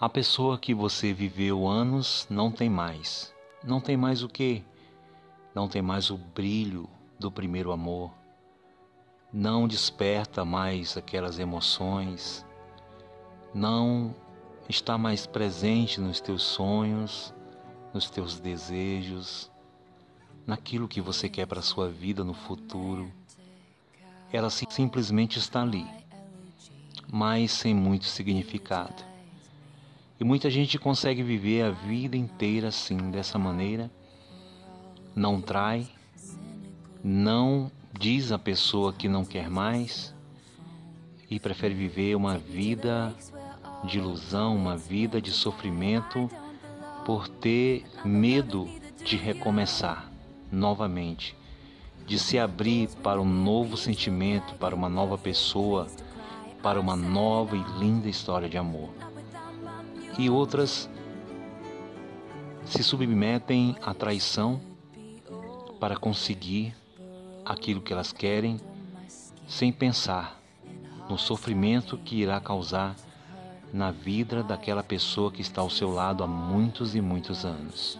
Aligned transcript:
A 0.00 0.08
pessoa 0.08 0.56
que 0.56 0.72
você 0.72 1.12
viveu 1.12 1.66
anos 1.66 2.24
não 2.30 2.52
tem 2.52 2.70
mais. 2.70 3.34
Não 3.64 3.80
tem 3.80 3.96
mais 3.96 4.22
o 4.22 4.28
quê? 4.28 4.62
Não 5.52 5.66
tem 5.66 5.82
mais 5.82 6.08
o 6.08 6.16
brilho 6.16 6.88
do 7.18 7.32
primeiro 7.32 7.72
amor. 7.72 8.12
Não 9.32 9.66
desperta 9.66 10.44
mais 10.44 10.96
aquelas 10.96 11.40
emoções. 11.40 12.46
Não 13.52 14.14
está 14.68 14.96
mais 14.96 15.26
presente 15.26 16.00
nos 16.00 16.20
teus 16.20 16.44
sonhos, 16.44 17.34
nos 17.92 18.08
teus 18.08 18.38
desejos, 18.38 19.50
naquilo 20.46 20.86
que 20.86 21.00
você 21.00 21.28
quer 21.28 21.46
para 21.46 21.58
a 21.58 21.62
sua 21.62 21.88
vida 21.88 22.22
no 22.22 22.34
futuro. 22.34 23.12
Ela 24.32 24.48
simplesmente 24.48 25.40
está 25.40 25.62
ali, 25.62 25.88
mas 27.10 27.50
sem 27.50 27.74
muito 27.74 28.04
significado. 28.04 29.07
E 30.20 30.24
muita 30.24 30.50
gente 30.50 30.78
consegue 30.78 31.22
viver 31.22 31.62
a 31.62 31.70
vida 31.70 32.16
inteira 32.16 32.68
assim, 32.68 32.96
dessa 33.10 33.38
maneira. 33.38 33.88
Não 35.14 35.40
trai, 35.40 35.86
não 37.04 37.70
diz 37.96 38.32
a 38.32 38.38
pessoa 38.38 38.92
que 38.92 39.08
não 39.08 39.24
quer 39.24 39.48
mais 39.48 40.12
e 41.30 41.38
prefere 41.38 41.72
viver 41.72 42.16
uma 42.16 42.36
vida 42.36 43.14
de 43.84 43.98
ilusão, 43.98 44.56
uma 44.56 44.76
vida 44.76 45.20
de 45.20 45.30
sofrimento 45.30 46.28
por 47.04 47.28
ter 47.28 47.84
medo 48.04 48.68
de 49.04 49.16
recomeçar 49.16 50.10
novamente, 50.50 51.36
de 52.06 52.18
se 52.18 52.38
abrir 52.38 52.88
para 53.04 53.20
um 53.20 53.24
novo 53.24 53.76
sentimento, 53.76 54.54
para 54.54 54.74
uma 54.74 54.88
nova 54.88 55.16
pessoa, 55.16 55.86
para 56.60 56.80
uma 56.80 56.96
nova 56.96 57.56
e 57.56 57.62
linda 57.78 58.08
história 58.08 58.48
de 58.48 58.58
amor 58.58 58.90
e 60.18 60.28
outras 60.28 60.90
se 62.66 62.82
submetem 62.82 63.76
à 63.80 63.94
traição 63.94 64.60
para 65.80 65.96
conseguir 65.96 66.74
aquilo 67.44 67.80
que 67.80 67.92
elas 67.92 68.12
querem, 68.12 68.60
sem 69.46 69.72
pensar 69.72 70.38
no 71.08 71.16
sofrimento 71.16 71.96
que 71.96 72.16
irá 72.16 72.38
causar 72.40 72.94
na 73.72 73.90
vida 73.90 74.42
daquela 74.42 74.82
pessoa 74.82 75.30
que 75.30 75.40
está 75.40 75.62
ao 75.62 75.70
seu 75.70 75.90
lado 75.90 76.22
há 76.22 76.26
muitos 76.26 76.94
e 76.94 77.00
muitos 77.00 77.44
anos. 77.44 77.98